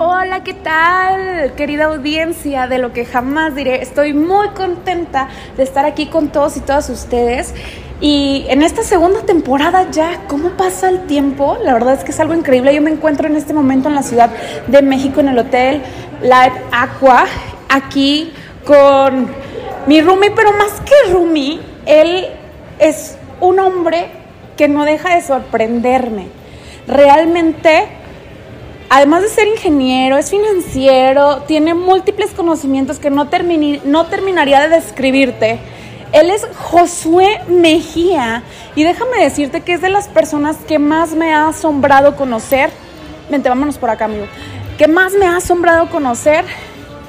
[0.00, 1.54] Hola, ¿qué tal?
[1.56, 3.82] Querida audiencia de lo que jamás diré.
[3.82, 7.52] Estoy muy contenta de estar aquí con todos y todas ustedes.
[8.00, 11.58] Y en esta segunda temporada ya, ¿cómo pasa el tiempo?
[11.64, 12.72] La verdad es que es algo increíble.
[12.72, 14.30] Yo me encuentro en este momento en la Ciudad
[14.68, 15.82] de México, en el Hotel
[16.22, 17.24] Live Aqua,
[17.68, 18.32] aquí
[18.64, 19.26] con
[19.88, 22.24] mi Rumi, pero más que Rumi, él
[22.78, 24.10] es un hombre
[24.56, 26.28] que no deja de sorprenderme.
[26.86, 27.97] Realmente
[28.88, 33.28] además de ser ingeniero, es financiero, tiene múltiples conocimientos que no,
[33.84, 35.58] no terminaría de describirte.
[36.12, 38.42] Él es Josué Mejía
[38.74, 42.70] y déjame decirte que es de las personas que más me ha asombrado conocer.
[43.30, 44.26] Vente, vámonos por acá, amigo.
[44.78, 46.44] Que más me ha asombrado conocer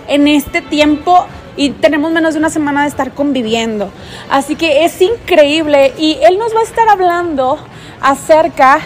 [0.08, 3.90] en este tiempo y tenemos menos de una semana de estar conviviendo.
[4.30, 7.58] Así que es increíble y él nos va a estar hablando
[8.02, 8.80] acerca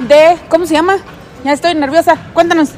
[0.00, 0.96] de, ¿cómo se llama?
[1.44, 2.16] Ya estoy nerviosa.
[2.32, 2.70] Cuéntanos.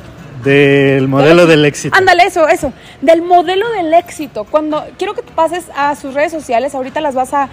[0.42, 1.96] Del modelo del éxito.
[1.96, 2.72] Ándale, eso, eso.
[3.00, 4.44] Del modelo del éxito.
[4.44, 7.48] Cuando quiero que tú pases a sus redes sociales, ahorita las vas a,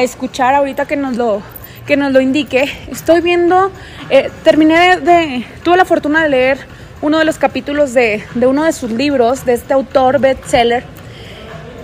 [0.00, 1.42] escuchar, ahorita que nos lo
[1.86, 2.64] que nos lo indique.
[2.90, 3.70] Estoy viendo,
[4.08, 6.58] eh, terminé de, tuve la fortuna de leer
[7.02, 10.82] uno de los capítulos de, de uno de sus libros, de este autor bestseller,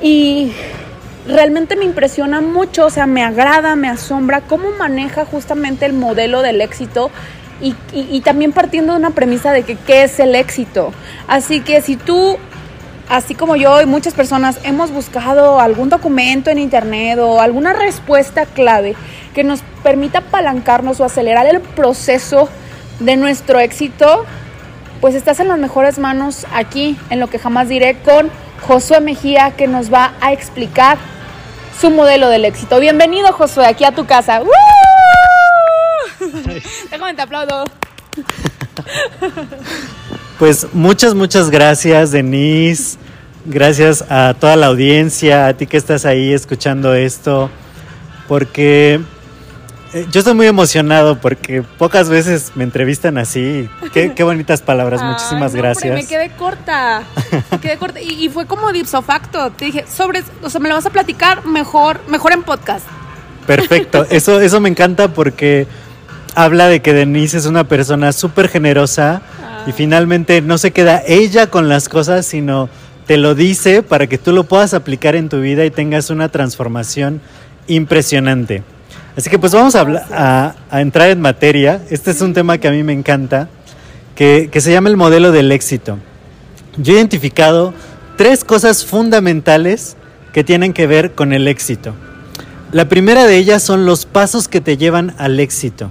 [0.00, 0.52] y
[1.26, 6.40] realmente me impresiona mucho, o sea, me agrada, me asombra cómo maneja justamente el modelo
[6.40, 7.10] del éxito
[7.60, 10.92] y, también partiendo de una premisa de que qué es el éxito.
[11.28, 12.38] Así que si tú
[13.08, 18.46] así como yo y muchas personas hemos buscado algún documento en internet o alguna respuesta
[18.46, 18.94] clave
[19.34, 22.48] que nos permita apalancarnos o acelerar el proceso
[23.00, 24.24] de nuestro éxito,
[25.00, 28.30] pues estás en las mejores manos aquí, en lo que jamás diré, con
[28.66, 30.98] Josué Mejía, que nos va a explicar
[31.80, 32.78] su modelo del éxito.
[32.78, 34.42] Bienvenido, Josué, aquí a tu casa.
[36.90, 37.64] Déjame te aplaudo.
[40.38, 42.98] Pues muchas, muchas gracias, Denise.
[43.44, 47.50] Gracias a toda la audiencia, a ti que estás ahí escuchando esto,
[48.28, 49.00] porque
[49.92, 53.68] eh, yo estoy muy emocionado porque pocas veces me entrevistan así.
[53.92, 55.94] Qué, bonitas palabras, muchísimas gracias.
[55.94, 57.02] Me quedé corta,
[57.50, 59.50] me quedé corta y, fue como dipso facto.
[59.50, 62.86] Te dije, sobre, o sea, me lo vas a platicar mejor, mejor en podcast.
[63.46, 65.66] Perfecto, eso, eso me encanta porque
[66.34, 69.22] habla de que Denise es una persona súper generosa
[69.66, 69.74] y ah.
[69.76, 72.68] finalmente no se queda ella con las cosas, sino
[73.06, 76.28] te lo dice para que tú lo puedas aplicar en tu vida y tengas una
[76.28, 77.20] transformación
[77.66, 78.62] impresionante.
[79.16, 81.80] Así que pues vamos a, a, entrar en materia.
[81.90, 83.48] Este es un tema que a mí me encanta,
[84.14, 85.98] que, que se llama el modelo del éxito.
[86.76, 87.74] Yo he identificado
[88.16, 89.96] tres cosas fundamentales
[90.32, 91.94] que tienen que ver con el éxito.
[92.72, 95.90] La primera de ellas son los pasos que te llevan al éxito.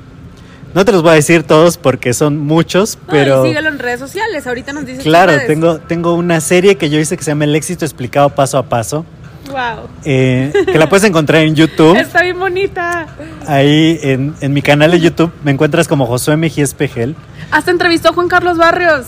[0.74, 3.44] No te los voy a decir todos porque son muchos, pero...
[3.44, 7.18] síguelo en redes sociales, ahorita nos dices Claro, tengo, tengo una serie que yo hice
[7.18, 9.06] que se llama El éxito explicado paso a paso.
[9.48, 9.90] Wow.
[10.06, 11.96] Eh, que la puedes encontrar en YouTube.
[12.00, 13.08] Está bien bonita.
[13.48, 17.16] Ahí en, en, mi canal de YouTube me encuentras como Josué Mejía Espejel.
[17.50, 19.08] Hasta entrevistó a Juan Carlos Barrios,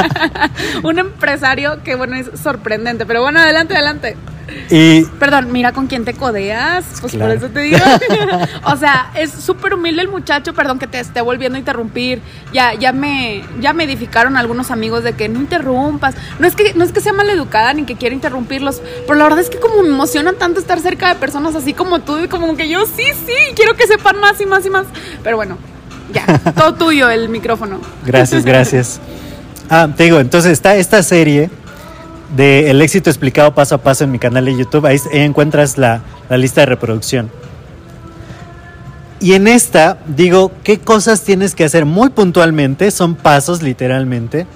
[0.82, 4.16] un empresario que bueno es sorprendente, pero bueno, adelante, adelante.
[4.70, 7.78] Y, Perdón, mira con quién te codeas, pues por eso te digo.
[8.64, 12.22] o sea, es súper humilde el muchacho, perdón que te esté volviendo a interrumpir.
[12.52, 16.14] Ya, ya me, ya me edificaron algunos amigos de que no interrumpas.
[16.38, 19.40] No es que, no es que sea maleducada ni que quiera interrumpirlos, pero la verdad
[19.40, 22.56] es que como me emociona tanto estar cerca de personas así como tú, y como
[22.56, 24.86] que yo sí, sí, quiero que sepan más y más y más.
[25.22, 25.58] Pero bueno,
[26.12, 26.24] ya,
[26.56, 27.80] todo tuyo el micrófono.
[28.06, 29.00] Gracias, gracias.
[29.68, 31.50] Ah, te digo, entonces está esta serie
[32.36, 34.86] de El éxito explicado paso a paso en mi canal de YouTube.
[34.86, 37.30] Ahí encuentras la, lista de reproducción.
[39.20, 44.46] Y en esta digo qué cosas tienes que hacer muy puntualmente, son pasos literalmente,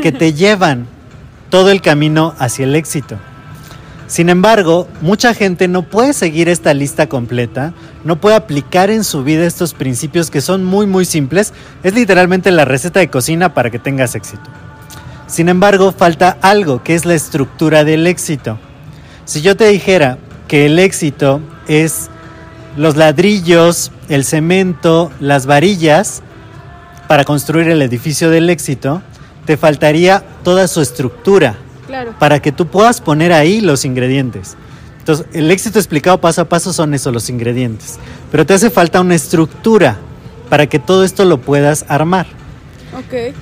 [0.00, 0.86] que te llevan
[1.50, 3.16] todo el camino hacia el éxito.
[4.06, 7.72] Sin embargo, mucha gente no puede seguir esta lista completa,
[8.04, 11.52] no puede aplicar en su vida estos principios que son muy muy simples.
[11.82, 14.50] Es literalmente la receta de cocina para que tengas éxito.
[15.32, 18.58] Sin embargo, falta algo que es la estructura del éxito.
[19.24, 22.10] Si yo te dijera que el éxito es
[22.76, 26.22] los ladrillos, el cemento, las varillas
[27.08, 29.00] para construir el edificio del éxito,
[29.46, 31.56] te faltaría toda su estructura
[32.18, 34.58] para que tú puedas poner ahí los ingredientes.
[34.98, 37.98] Entonces, el éxito explicado paso a paso son eso, los ingredientes.
[38.30, 39.96] Pero te hace falta una estructura
[40.50, 42.26] para que todo esto lo puedas armar.
[42.98, 43.34] Ok.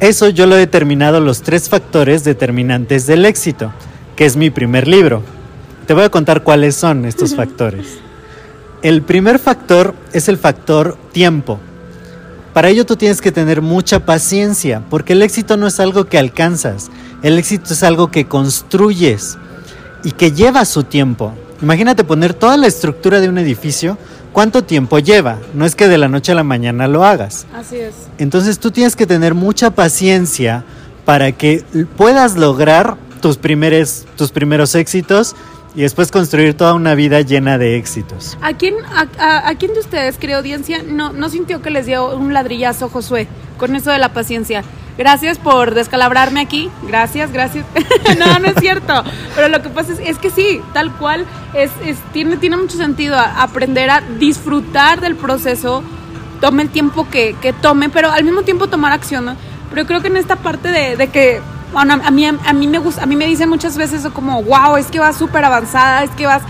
[0.00, 3.72] Eso yo lo he determinado los tres factores determinantes del éxito,
[4.14, 5.24] que es mi primer libro.
[5.88, 7.98] Te voy a contar cuáles son estos factores.
[8.80, 11.58] El primer factor es el factor tiempo.
[12.54, 16.18] Para ello tú tienes que tener mucha paciencia, porque el éxito no es algo que
[16.18, 16.92] alcanzas,
[17.24, 19.36] el éxito es algo que construyes
[20.04, 21.34] y que lleva su tiempo.
[21.60, 23.98] Imagínate poner toda la estructura de un edificio,
[24.32, 25.38] ¿cuánto tiempo lleva?
[25.54, 27.46] No es que de la noche a la mañana lo hagas.
[27.54, 27.94] Así es.
[28.18, 30.64] Entonces tú tienes que tener mucha paciencia
[31.04, 31.64] para que
[31.96, 35.34] puedas lograr tus primeros, tus primeros éxitos
[35.74, 38.36] y después construir toda una vida llena de éxitos.
[38.40, 38.74] ¿A quién,
[39.18, 43.28] a, quién de ustedes, querida audiencia, no, no sintió que les dio un ladrillazo Josué
[43.58, 44.64] con eso de la paciencia?
[44.98, 46.70] Gracias por descalabrarme aquí.
[46.82, 47.64] Gracias, gracias.
[48.18, 49.04] no, no es cierto.
[49.36, 51.24] Pero lo que pasa es, que sí, tal cual,
[51.54, 51.70] es,
[52.12, 55.84] tiene, tiene mucho sentido aprender a disfrutar del proceso,
[56.40, 59.36] tome el tiempo que, tome, pero al mismo tiempo tomar acción.
[59.70, 61.40] Pero creo que en esta parte de, de que
[61.76, 64.86] a mí, a mí me gusta, a mí me dicen muchas veces como, wow, es
[64.86, 66.42] que vas súper avanzada, es que vas...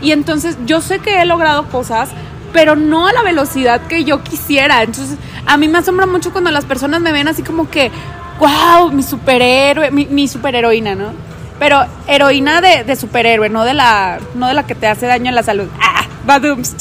[0.00, 2.10] Y entonces yo sé que he logrado cosas,
[2.56, 4.82] pero no a la velocidad que yo quisiera.
[4.82, 7.90] Entonces a mí me asombra mucho cuando las personas me ven así como que,
[8.38, 11.12] wow, mi superhéroe, mi, mi superheroína, ¿no?
[11.58, 15.28] Pero heroína de, de, superhéroe, no de la no de la que te hace daño
[15.28, 15.68] en la salud.
[15.82, 16.06] ¡Ah!
[16.24, 16.76] ¡Badums!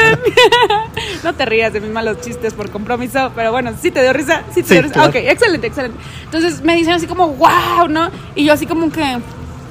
[1.24, 4.44] no te rías de mis malos chistes por compromiso, pero bueno, sí te dio risa.
[4.54, 5.04] Sí te dio risa.
[5.04, 5.98] Ok, excelente, excelente.
[6.24, 8.10] Entonces me dicen así como, wow, ¿no?
[8.34, 9.18] Y yo así como que,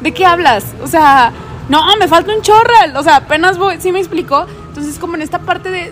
[0.01, 0.65] ¿de qué hablas?
[0.83, 1.33] O sea,
[1.67, 2.95] no, me falta un chorral.
[2.95, 4.45] O sea, apenas voy, ¿sí me explicó?
[4.79, 5.91] Entonces como en esta parte de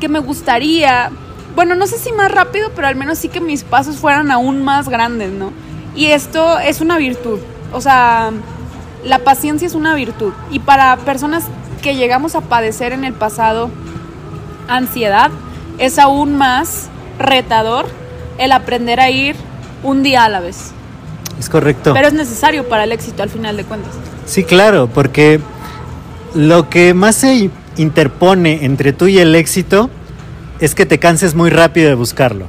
[0.00, 1.12] que me gustaría,
[1.54, 4.64] bueno, no sé si más rápido, pero al menos sí que mis pasos fueran aún
[4.64, 5.52] más grandes, ¿no?
[5.94, 7.38] Y esto es una virtud.
[7.72, 8.32] O sea,
[9.04, 10.32] la paciencia es una virtud.
[10.50, 11.44] Y para personas
[11.80, 13.70] que llegamos a padecer en el pasado
[14.66, 15.30] ansiedad,
[15.78, 16.88] es aún más
[17.20, 17.86] retador
[18.38, 19.36] el aprender a ir
[19.84, 20.72] un día a la vez.
[21.38, 21.94] Es correcto.
[21.94, 23.92] Pero es necesario para el éxito al final de cuentas.
[24.26, 25.38] Sí, claro, porque
[26.34, 29.90] lo que más se interpone entre tú y el éxito
[30.60, 32.46] es que te canses muy rápido de buscarlo.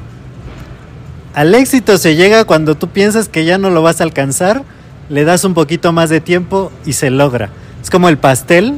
[1.33, 4.63] Al éxito se llega cuando tú piensas que ya no lo vas a alcanzar,
[5.09, 7.49] le das un poquito más de tiempo y se logra.
[7.81, 8.73] Es como el pastel,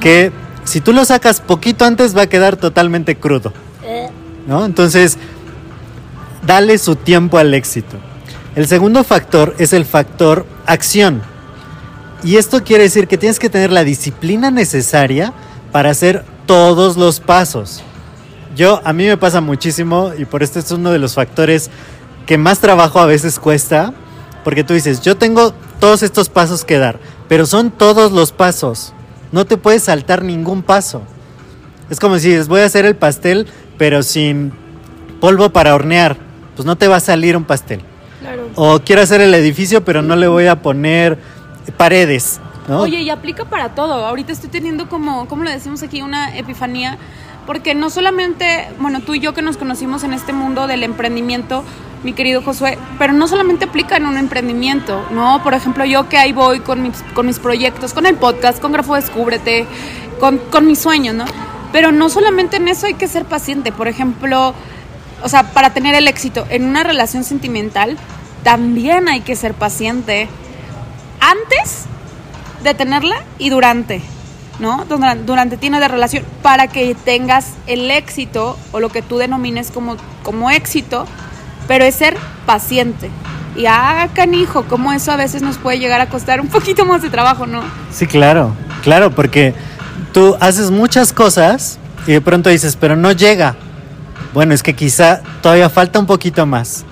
[0.00, 0.32] que
[0.64, 3.52] si tú lo sacas poquito antes va a quedar totalmente crudo.
[4.46, 4.64] ¿No?
[4.64, 5.18] Entonces,
[6.46, 7.96] dale su tiempo al éxito.
[8.56, 11.22] El segundo factor es el factor acción.
[12.22, 15.34] Y esto quiere decir que tienes que tener la disciplina necesaria
[15.74, 17.82] para hacer todos los pasos.
[18.54, 21.68] Yo, a mí me pasa muchísimo y por esto es uno de los factores
[22.26, 23.92] que más trabajo a veces cuesta,
[24.44, 28.92] porque tú dices, yo tengo todos estos pasos que dar, pero son todos los pasos.
[29.32, 31.02] No te puedes saltar ningún paso.
[31.90, 34.52] Es como si dices, voy a hacer el pastel, pero sin
[35.20, 36.16] polvo para hornear.
[36.54, 37.80] Pues no te va a salir un pastel.
[38.54, 41.18] O quiero hacer el edificio, pero no le voy a poner
[41.76, 42.38] paredes.
[42.68, 44.06] Oye, y aplica para todo.
[44.06, 46.02] Ahorita estoy teniendo como, ¿cómo le decimos aquí?
[46.02, 46.98] Una epifanía.
[47.46, 51.62] Porque no solamente, bueno, tú y yo que nos conocimos en este mundo del emprendimiento,
[52.02, 55.42] mi querido Josué, pero no solamente aplica en un emprendimiento, ¿no?
[55.42, 58.72] Por ejemplo, yo que ahí voy con mis, con mis proyectos, con el podcast, con
[58.72, 59.66] Grafo Descúbrete,
[60.20, 61.26] con, con mis sueños, ¿no?
[61.70, 64.54] Pero no solamente en eso hay que ser paciente, por ejemplo,
[65.22, 67.98] o sea, para tener el éxito en una relación sentimental,
[68.42, 70.28] también hay que ser paciente
[71.20, 71.86] antes
[72.64, 74.00] de tenerla y durante,
[74.58, 74.84] ¿no?
[74.86, 79.96] Durante, tienes la relación, para que tengas el éxito o lo que tú denomines como,
[80.22, 81.06] como éxito,
[81.68, 82.16] pero es ser
[82.46, 83.10] paciente.
[83.56, 87.02] Y ah, canijo, como eso a veces nos puede llegar a costar un poquito más
[87.02, 87.62] de trabajo, ¿no?
[87.92, 88.52] Sí, claro,
[88.82, 89.54] claro, porque
[90.12, 93.54] tú haces muchas cosas y de pronto dices, pero no llega.
[94.32, 96.84] Bueno, es que quizá todavía falta un poquito más,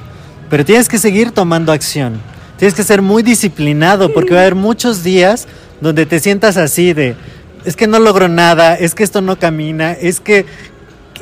[0.49, 2.21] pero tienes que seguir tomando acción.
[2.57, 5.49] Tienes que ser muy disciplinado porque va a haber muchos días
[5.83, 7.17] donde te sientas así de,
[7.65, 10.47] es que no logro nada, es que esto no camina, es que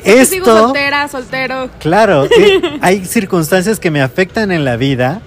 [0.05, 0.35] esto...
[0.35, 1.71] Sigo soltera, soltero.
[1.81, 5.23] Claro, eh, hay circunstancias que me afectan en la vida,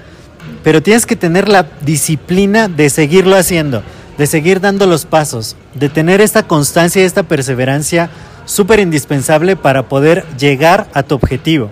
[0.64, 3.82] pero tienes que tener la disciplina de seguirlo haciendo,
[4.20, 8.12] de seguir dando los pasos, de tener esta constancia y esta perseverancia
[8.46, 11.72] súper indispensable para poder llegar a tu objetivo.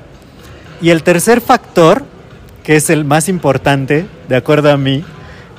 [0.82, 2.04] Y el tercer factor,
[2.64, 5.04] que es el más importante, de acuerdo a mí,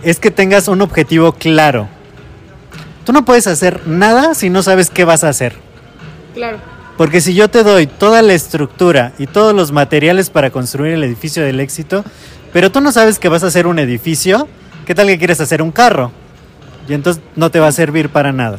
[0.03, 1.89] es que tengas un objetivo claro.
[3.05, 5.55] Tú no puedes hacer nada si no sabes qué vas a hacer.
[6.35, 6.59] Claro.
[6.97, 11.05] Porque si yo te doy toda la estructura y todos los materiales para construir el
[11.05, 12.05] edificio del éxito,
[12.53, 14.47] pero tú no sabes que vas a hacer un edificio,
[14.87, 16.13] ¿qué tal que quieres hacer un carro?
[16.89, 18.59] Y entonces no te va a servir para nada.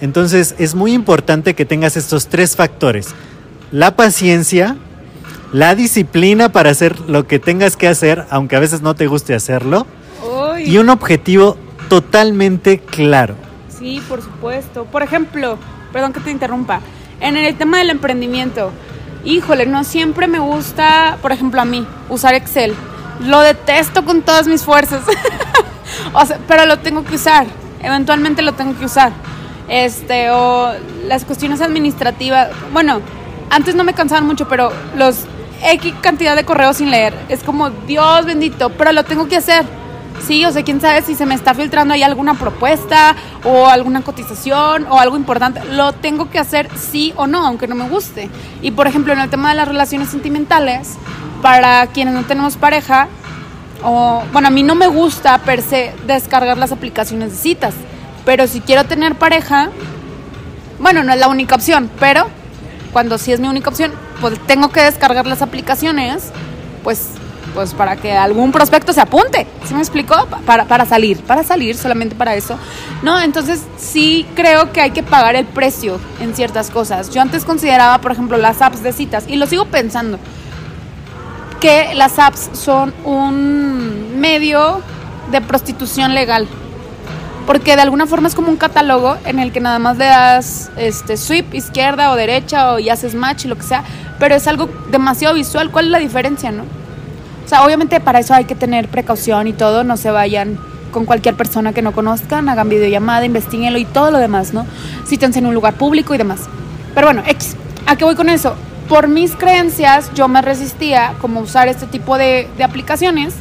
[0.00, 3.14] Entonces es muy importante que tengas estos tres factores.
[3.72, 4.76] La paciencia,
[5.52, 9.34] la disciplina para hacer lo que tengas que hacer, aunque a veces no te guste
[9.34, 9.86] hacerlo,
[10.64, 11.56] Y un objetivo
[11.88, 13.36] totalmente claro.
[13.68, 14.84] Sí, por supuesto.
[14.84, 15.58] Por ejemplo,
[15.92, 16.80] perdón que te interrumpa,
[17.20, 18.70] en el tema del emprendimiento,
[19.24, 22.74] híjole, no siempre me gusta, por ejemplo, a mí, usar Excel.
[23.20, 25.02] Lo detesto con todas mis fuerzas.
[26.12, 27.46] o sea, pero lo tengo que usar.
[27.82, 29.12] Eventualmente lo tengo que usar.
[29.68, 30.72] Este, o
[31.06, 32.50] las cuestiones administrativas.
[32.72, 33.00] Bueno,
[33.50, 35.26] antes no me cansaban mucho, pero los
[35.62, 37.14] X cantidad de correos sin leer.
[37.28, 39.64] Es como, Dios bendito, pero lo tengo que hacer.
[40.26, 44.02] Sí, o sea, quién sabe si se me está filtrando ahí alguna propuesta o alguna
[44.02, 45.62] cotización o algo importante.
[45.64, 48.30] Lo tengo que hacer sí o no, aunque no me guste.
[48.62, 50.94] Y por ejemplo, en el tema de las relaciones sentimentales,
[51.42, 53.08] para quienes no tenemos pareja,
[53.82, 57.74] o bueno, a mí no me gusta per se descargar las aplicaciones de citas,
[58.24, 59.68] pero si quiero tener pareja,
[60.78, 62.28] bueno, no es la única opción, pero
[62.94, 66.30] cuando sí es mi única opción, pues tengo que descargar las aplicaciones,
[66.82, 67.10] pues
[67.54, 69.46] pues para que algún prospecto se apunte.
[69.64, 70.26] ¿Sí me explicó?
[70.44, 72.58] Para, para salir, para salir, solamente para eso.
[73.02, 77.10] No, entonces sí creo que hay que pagar el precio en ciertas cosas.
[77.10, 80.18] Yo antes consideraba, por ejemplo, las apps de citas, y lo sigo pensando,
[81.60, 84.82] que las apps son un medio
[85.30, 86.46] de prostitución legal.
[87.46, 90.70] Porque de alguna forma es como un catálogo en el que nada más le das
[90.76, 93.84] este, sweep izquierda o derecha o y haces match y lo que sea,
[94.18, 95.70] pero es algo demasiado visual.
[95.70, 96.64] ¿Cuál es la diferencia, no?
[97.44, 100.58] O sea, obviamente para eso hay que tener precaución y todo, no se vayan
[100.90, 104.66] con cualquier persona que no conozcan, hagan videollamada, investiguenlo y todo lo demás, ¿no?
[105.06, 106.40] Cítense en un lugar público y demás.
[106.94, 108.54] Pero bueno, X, ¿a qué voy con eso?
[108.88, 113.34] Por mis creencias yo me resistía como usar este tipo de, de aplicaciones,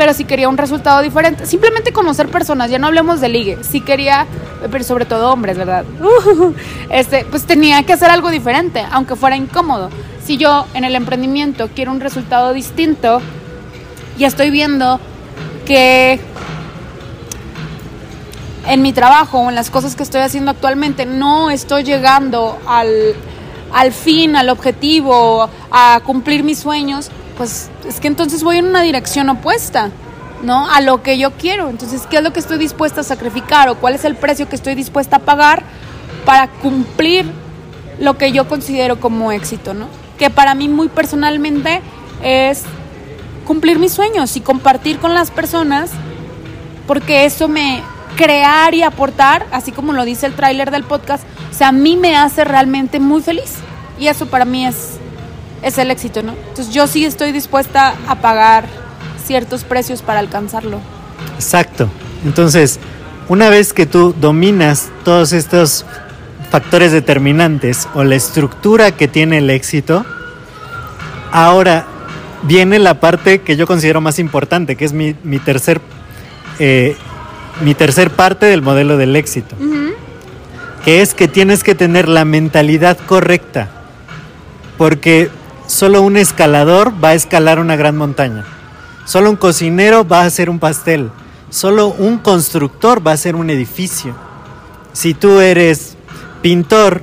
[0.00, 3.82] pero si quería un resultado diferente, simplemente conocer personas, ya no hablemos de ligue, si
[3.82, 4.26] quería,
[4.70, 5.84] pero sobre todo hombres, ¿verdad?
[6.90, 9.90] este, pues tenía que hacer algo diferente, aunque fuera incómodo.
[10.24, 13.20] Si yo en el emprendimiento quiero un resultado distinto
[14.16, 14.98] y estoy viendo
[15.66, 16.18] que
[18.68, 23.14] en mi trabajo o en las cosas que estoy haciendo actualmente no estoy llegando al,
[23.74, 28.82] al fin, al objetivo, a cumplir mis sueños, pues es que entonces voy en una
[28.82, 29.90] dirección opuesta.
[30.42, 30.70] ¿no?
[30.70, 31.68] A lo que yo quiero.
[31.68, 34.56] Entonces, ¿qué es lo que estoy dispuesta a sacrificar o cuál es el precio que
[34.56, 35.64] estoy dispuesta a pagar
[36.24, 37.30] para cumplir
[37.98, 39.86] lo que yo considero como éxito, ¿no?
[40.20, 41.80] que para mí muy personalmente
[42.22, 42.64] es
[43.46, 45.90] cumplir mis sueños y compartir con las personas,
[46.86, 47.82] porque eso me
[48.16, 51.96] crear y aportar, así como lo dice el tráiler del podcast, o sea, a mí
[51.96, 53.54] me hace realmente muy feliz.
[53.98, 54.98] Y eso para mí es,
[55.62, 56.32] es el éxito, ¿no?
[56.32, 58.64] Entonces yo sí estoy dispuesta a pagar
[59.24, 60.78] ciertos precios para alcanzarlo.
[61.36, 61.88] Exacto.
[62.24, 62.78] Entonces,
[63.28, 65.84] una vez que tú dominas todos estos
[66.50, 70.04] factores determinantes o la estructura que tiene el éxito,
[71.30, 71.86] ahora
[72.42, 75.80] viene la parte que yo considero más importante, que es mi, mi tercer,
[76.58, 76.96] eh,
[77.62, 79.94] mi tercer parte del modelo del éxito, uh -huh.
[80.84, 83.68] que es que tienes que tener la mentalidad correcta,
[84.76, 85.30] porque
[85.70, 88.44] solo un escalador va a escalar una gran montaña,
[89.04, 91.10] solo un cocinero va a hacer un pastel,
[91.48, 94.14] solo un constructor va a hacer un edificio.
[94.92, 95.96] Si tú eres
[96.42, 97.02] pintor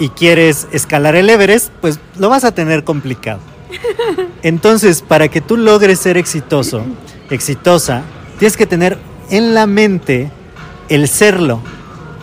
[0.00, 3.38] y quieres escalar el Everest, pues lo vas a tener complicado.
[4.42, 6.82] Entonces, para que tú logres ser exitoso,
[7.30, 8.02] exitosa,
[8.38, 8.98] tienes que tener
[9.30, 10.32] en la mente
[10.88, 11.60] el serlo.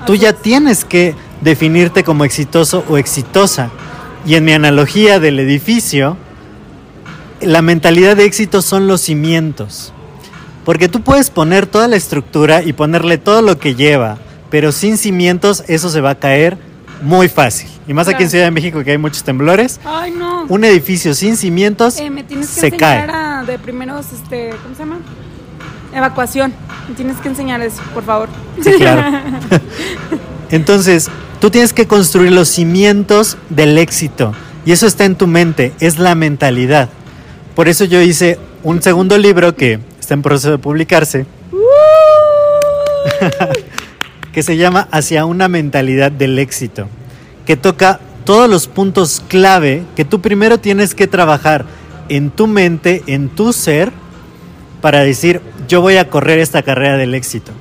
[0.06, 3.70] Tú ya tienes que definirte como exitoso o exitosa.
[4.26, 6.18] Y en mi analogía del edificio,
[7.42, 9.94] la mentalidad de éxito son los cimientos.
[10.64, 14.18] Porque tú puedes poner toda la estructura y ponerle todo lo que lleva,
[14.50, 16.58] pero sin cimientos eso se va a caer
[17.04, 17.70] muy fácil.
[17.88, 18.18] Y más claro.
[18.18, 19.80] aquí en Ciudad de México que hay muchos temblores.
[19.86, 20.46] Ay, no.
[20.50, 23.16] Un edificio sin cimientos eh, me tienes que se enseñar cae.
[23.16, 24.98] A, de primeros, este, ¿cómo se llama?
[25.94, 26.52] Evacuación.
[26.90, 28.30] Me tienes que enseñar eso, por favor.
[28.60, 29.20] Sí, claro.
[30.50, 34.34] Entonces, tú tienes que construir los cimientos del éxito.
[34.66, 36.90] Y eso está en tu mente, es la mentalidad.
[37.56, 41.26] Por eso yo hice un segundo libro que está en proceso de publicarse,
[44.34, 46.88] que se llama Hacia una mentalidad del éxito,
[47.46, 51.66] que toca todos los puntos clave que tú primero tienes que trabajar
[52.10, 53.92] en tu mente, en tu ser,
[54.82, 57.52] para decir, yo voy a correr esta carrera del éxito.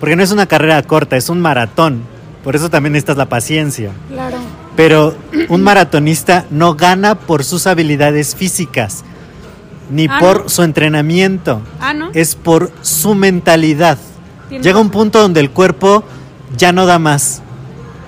[0.00, 2.02] Porque no es una carrera corta, es un maratón.
[2.44, 3.92] Por eso también necesitas la paciencia.
[4.08, 4.38] Claro.
[4.76, 5.14] Pero
[5.48, 9.04] un maratonista no gana por sus habilidades físicas,
[9.90, 10.48] ni Ah, por ¿no?
[10.48, 11.60] su entrenamiento.
[11.80, 12.10] Ah, ¿no?
[12.14, 13.98] Es por su mentalidad.
[14.48, 16.04] Tienes Llega un punto donde el cuerpo
[16.56, 17.42] ya no da más.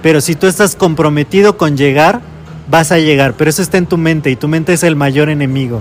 [0.02, 2.20] Pero si tú estás comprometido con llegar,
[2.68, 3.34] vas a llegar.
[3.34, 5.80] Pero eso está en tu mente y tu mente es el mayor enemigo.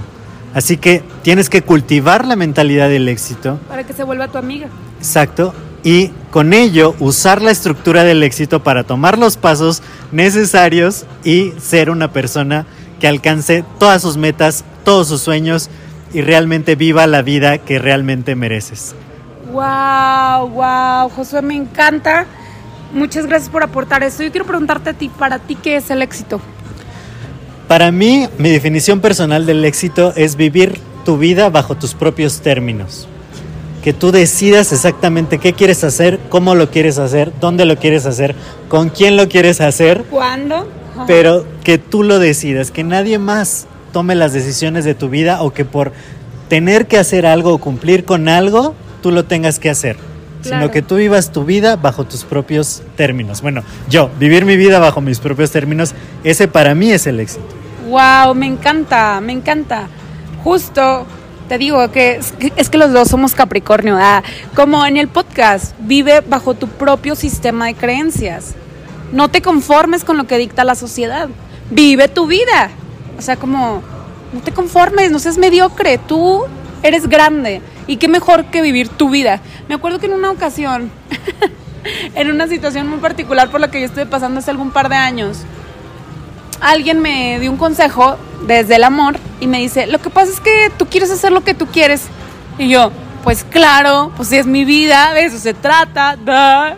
[0.53, 3.60] Así que tienes que cultivar la mentalidad del éxito.
[3.67, 4.67] Para que se vuelva tu amiga.
[5.00, 5.53] Exacto.
[5.84, 11.90] Y con ello usar la estructura del éxito para tomar los pasos necesarios y ser
[11.90, 12.66] una persona
[13.00, 15.70] que alcance todas sus metas, todos sus sueños
[16.13, 18.96] y realmente viva la vida que realmente mereces.
[19.52, 22.25] Wow, wow, Josué, me encanta.
[22.94, 24.24] Muchas gracias por aportar esto.
[24.24, 26.40] Yo quiero preguntarte a ti, para ti, ¿qué es el éxito?
[27.68, 33.08] Para mí, mi definición personal del éxito es vivir tu vida bajo tus propios términos.
[33.84, 38.34] Que tú decidas exactamente qué quieres hacer, cómo lo quieres hacer, dónde lo quieres hacer,
[38.70, 40.68] con quién lo quieres hacer, ¿Cuándo?
[40.94, 41.06] Ajá.
[41.06, 45.52] pero que tú lo decidas, que nadie más tome las decisiones de tu vida o
[45.52, 45.92] que por
[46.48, 49.98] tener que hacer algo o cumplir con algo, tú lo tengas que hacer.
[50.42, 50.63] Claro.
[50.63, 53.42] Sino que tú vivas tu vida bajo tus propios términos.
[53.42, 57.48] Bueno, yo, vivir mi vida bajo mis propios términos, ese para mí es el éxito.
[57.88, 59.88] Wow, me encanta, me encanta.
[60.44, 61.06] Justo
[61.48, 62.20] te digo que
[62.56, 63.98] es, que los dos somos Capricornio.
[64.00, 64.24] ah,
[64.56, 68.56] Como en el podcast, vive bajo tu propio sistema de creencias.
[69.12, 71.30] No te conformes con lo que dicta la sociedad.
[71.70, 72.72] Vive tu vida.
[73.18, 73.82] O sea, como
[74.34, 75.98] no te conformes, no seas mediocre.
[75.98, 76.46] Tú
[76.82, 77.62] eres grande.
[77.86, 79.42] Y qué mejor que vivir tu vida.
[79.68, 80.90] Me acuerdo que en una ocasión,
[82.16, 84.96] en una situación muy particular por la que yo estuve pasando hace algún par de
[84.96, 85.40] años,
[86.62, 90.40] alguien me dio un consejo desde el amor y me dice, lo que pasa es
[90.40, 92.03] que tú quieres hacer lo que tú quieres.
[92.58, 92.92] Y yo,
[93.24, 96.18] pues claro, pues es mi vida, de eso se trata.
[96.18, 96.77] da".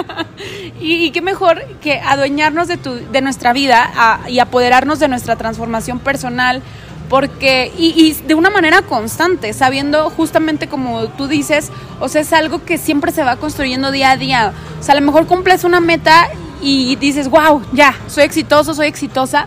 [0.80, 3.90] y, qué mejor que adueñarnos de, tu, de nuestra vida
[4.28, 6.62] y apoderarnos de nuestra transformación personal.
[7.08, 11.70] Porque, y, y de una manera constante, sabiendo justamente como tú dices,
[12.00, 14.52] o sea, es algo que siempre se va construyendo día a día.
[14.78, 16.28] O sea, a lo mejor cumples una meta
[16.60, 19.46] y dices, wow, ya, soy exitoso, soy exitosa.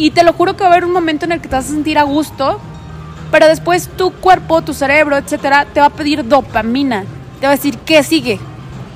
[0.00, 1.66] Y te lo juro que va a haber un momento en el que te vas
[1.66, 2.58] a sentir a gusto,
[3.30, 7.04] pero después tu cuerpo, tu cerebro, etcétera, te va a pedir dopamina.
[7.38, 8.40] Te va a decir, ¿qué sigue?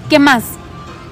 [0.09, 0.45] ¿Qué más?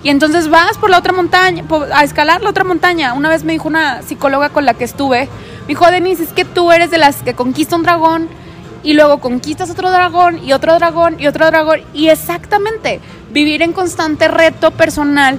[0.02, 3.12] Y entonces vas por la otra montaña, a escalar la otra montaña.
[3.12, 5.28] Una vez me dijo una psicóloga con la que estuve,
[5.60, 8.28] me dijo, Denise, es que tú eres de las que conquista un dragón
[8.82, 11.82] y luego conquistas otro dragón y otro dragón y otro dragón.
[11.92, 12.98] Y exactamente,
[13.30, 15.38] vivir en constante reto personal,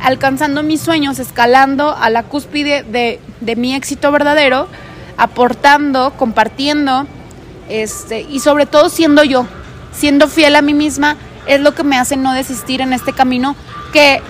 [0.00, 4.68] alcanzando mis sueños, escalando a la cúspide de, de mi éxito verdadero,
[5.16, 7.06] aportando, compartiendo,
[7.68, 9.46] este, y sobre todo siendo yo,
[9.92, 13.56] siendo fiel a mí misma, es lo que me hace no desistir en este camino
[13.92, 14.22] que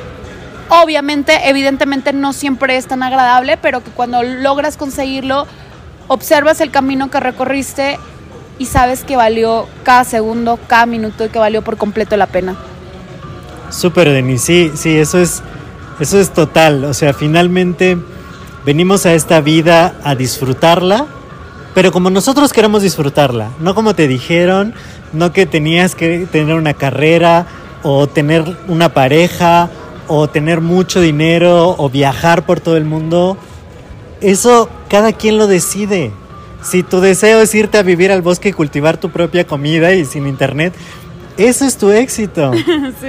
[0.68, 5.46] obviamente, evidentemente no siempre es tan agradable, pero que cuando logras conseguirlo,
[6.08, 7.98] observas el camino que recorriste
[8.58, 12.56] y sabes que valió cada segundo, cada minuto y que valió por completo la pena.
[13.70, 14.42] Súper, Denis.
[14.42, 15.42] Sí, sí, eso es,
[16.00, 16.84] eso es total.
[16.84, 17.98] O sea, finalmente
[18.64, 21.06] venimos a esta vida a disfrutarla,
[21.74, 24.74] pero como nosotros queremos disfrutarla, no como te dijeron,
[25.12, 27.46] no que tenías que tener una carrera
[27.82, 29.70] o tener una pareja
[30.08, 33.36] o tener mucho dinero o viajar por todo el mundo.
[34.20, 36.12] Eso cada quien lo decide.
[36.62, 40.04] Si tu deseo es irte a vivir al bosque y cultivar tu propia comida y
[40.04, 40.72] sin internet,
[41.36, 42.52] eso es tu éxito.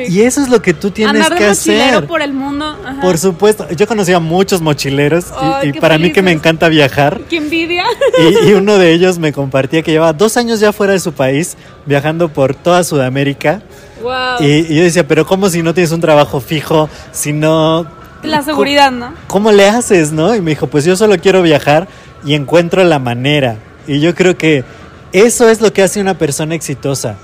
[0.10, 2.08] Y eso es lo que tú tienes Andar de que mochilero hacer.
[2.08, 2.66] por el mundo.
[2.86, 3.02] ajá.
[3.02, 5.26] Por supuesto, yo conocí a muchos mochileros
[5.64, 7.22] y- para mí que me encanta viajar.
[7.30, 7.84] ¡Qué envidia!
[8.20, 11.14] Y, y uno de ellos me compartía que llevaba dos años ya fuera de su
[11.14, 11.56] país,
[11.86, 13.62] viajando por toda Sudamérica.
[14.02, 14.42] ¡Wow!
[14.42, 16.90] Y, y yo decía, pero ¿cómo si no tienes un trabajo fijo?
[17.12, 17.86] Si no...
[18.24, 19.14] La seguridad, ¿no?
[19.28, 20.34] ¿Cómo le haces, no?
[20.36, 21.88] Y me dijo, pues yo solo quiero viajar
[22.26, 23.58] y encuentro la manera.
[23.86, 24.64] Y yo creo que
[25.12, 27.16] eso es lo que hace una persona exitosa.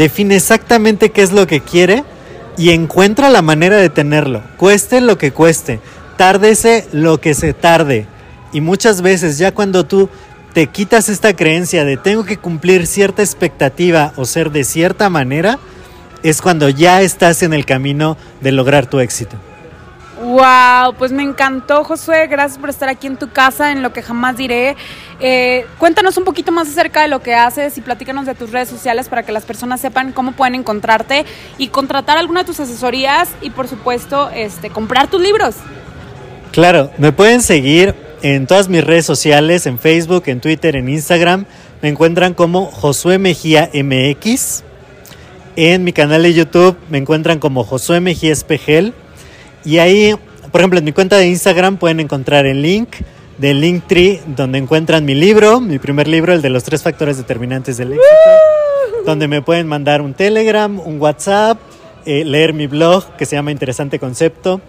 [0.00, 2.04] Define exactamente qué es lo que quiere
[2.56, 4.42] y encuentra la manera de tenerlo.
[4.56, 5.78] Cueste lo que cueste.
[6.16, 8.06] Tárdese lo que se tarde.
[8.54, 10.08] Y muchas veces ya cuando tú
[10.54, 15.58] te quitas esta creencia de tengo que cumplir cierta expectativa o ser de cierta manera,
[16.22, 19.36] es cuando ya estás en el camino de lograr tu éxito.
[20.20, 24.02] Wow, pues me encantó Josué, gracias por estar aquí en tu casa, en lo que
[24.02, 24.76] jamás diré.
[25.18, 28.68] Eh, cuéntanos un poquito más acerca de lo que haces y platícanos de tus redes
[28.68, 31.24] sociales para que las personas sepan cómo pueden encontrarte
[31.56, 35.54] y contratar alguna de tus asesorías y por supuesto este, comprar tus libros.
[36.52, 41.46] Claro, me pueden seguir en todas mis redes sociales, en Facebook, en Twitter, en Instagram.
[41.80, 44.64] Me encuentran como Josué Mejía MX.
[45.56, 48.92] En mi canal de YouTube me encuentran como Josué Mejía Espejel.
[49.64, 50.14] Y ahí,
[50.50, 52.96] por ejemplo, en mi cuenta de Instagram pueden encontrar el link
[53.38, 57.78] del Linktree donde encuentran mi libro, mi primer libro, el de los tres factores determinantes
[57.78, 58.10] del éxito,
[59.06, 61.58] donde me pueden mandar un Telegram, un WhatsApp,
[62.04, 64.60] eh, leer mi blog que se llama Interesante Concepto.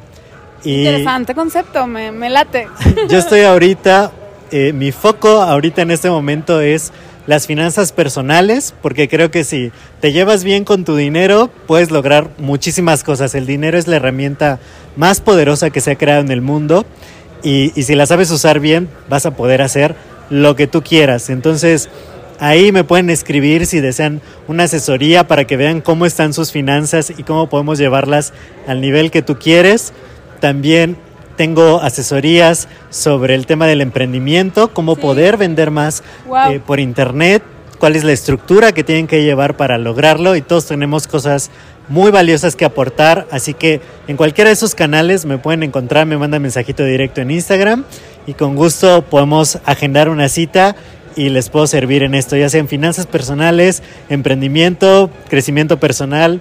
[0.63, 2.67] Interesante concepto, me, me late.
[3.09, 4.11] Yo estoy ahorita,
[4.51, 6.93] eh, mi foco ahorita en este momento es
[7.27, 12.29] las finanzas personales, porque creo que si te llevas bien con tu dinero, puedes lograr
[12.37, 13.35] muchísimas cosas.
[13.35, 14.59] El dinero es la herramienta
[14.95, 16.85] más poderosa que se ha creado en el mundo
[17.43, 19.95] y, y si la sabes usar bien, vas a poder hacer
[20.29, 21.29] lo que tú quieras.
[21.29, 21.89] Entonces,
[22.39, 27.13] ahí me pueden escribir si desean una asesoría para que vean cómo están sus finanzas
[27.15, 28.33] y cómo podemos llevarlas
[28.67, 29.93] al nivel que tú quieres.
[30.39, 30.97] También
[31.41, 36.51] tengo asesorías sobre el tema del emprendimiento, cómo poder vender más Wow.
[36.51, 37.41] eh, por internet,
[37.79, 41.49] cuál es la estructura que tienen que llevar para lograrlo y todos tenemos cosas
[41.89, 46.15] muy valiosas que aportar, así que en cualquiera de esos canales me pueden encontrar, me
[46.15, 47.85] mandan mensajito directo en Instagram
[48.27, 50.75] y con gusto podemos agendar una cita
[51.15, 56.39] y les puedo servir en esto, ya sea en finanzas personales, emprendimiento, crecimiento personal.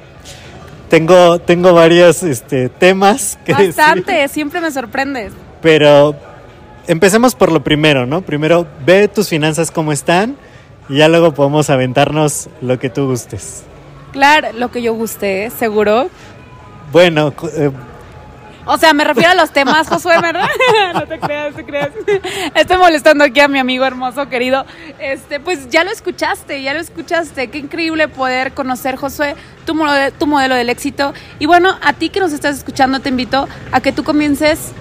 [0.91, 3.69] Tengo, tengo varios este, temas que decir.
[3.77, 5.33] Bastante, siempre me sorprendes.
[5.63, 6.17] Pero
[6.89, 8.23] empecemos por lo primero, ¿no?
[8.23, 10.37] Primero ve tus finanzas cómo están
[10.89, 13.63] y ya luego podemos aventarnos lo que tú gustes.
[14.11, 16.11] Claro, lo que yo guste, seguro.
[16.91, 17.71] Bueno, eh,
[18.67, 20.47] O sea, me refiero a los temas, Josué, ¿verdad?
[20.95, 21.91] no te creas, no te creas.
[22.55, 24.65] Estoy molestando aquí a mi amigo hermoso, querido.
[24.99, 27.49] Este, pues ya lo escuchaste, ya lo escuchaste.
[27.49, 31.15] Qué increíble poder conocer, Josué, tu modelo, tu modelo del éxito.
[31.39, 34.73] Y bueno, a ti que nos estás escuchando, te invito a que tú comiences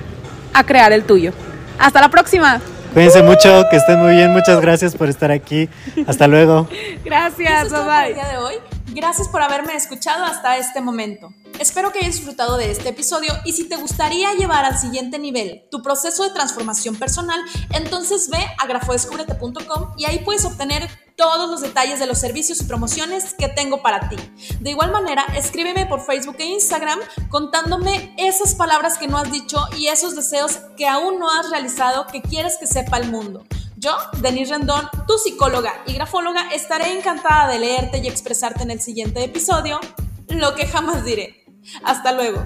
[0.54, 1.32] a crear el tuyo.
[1.80, 2.60] Hasta la próxima.
[2.94, 4.32] cuídense mucho, que estén muy bien.
[4.34, 5.70] Muchas gracias por estar aquí.
[6.06, 6.68] Hasta luego.
[7.06, 8.14] Gracias, Eso es todo bye el bye.
[8.16, 8.56] día de hoy.
[8.92, 11.32] Gracias por haberme escuchado hasta este momento.
[11.60, 15.66] Espero que hayas disfrutado de este episodio y si te gustaría llevar al siguiente nivel
[15.70, 17.38] tu proceso de transformación personal,
[17.74, 22.64] entonces ve a grafodescúbrete.com y ahí puedes obtener todos los detalles de los servicios y
[22.64, 24.16] promociones que tengo para ti.
[24.62, 29.60] De igual manera, escríbeme por Facebook e Instagram contándome esas palabras que no has dicho
[29.78, 33.46] y esos deseos que aún no has realizado que quieres que sepa el mundo.
[33.76, 38.80] Yo, Denise Rendón, tu psicóloga y grafóloga, estaré encantada de leerte y expresarte en el
[38.80, 39.82] siguiente episodio
[40.30, 41.39] lo que jamás diré.
[41.84, 42.46] Hasta luego.